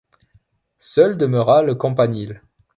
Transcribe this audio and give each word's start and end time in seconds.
Seul 0.79 1.15
demeura 1.15 1.61
le 1.61 1.75
campanile. 1.75 2.41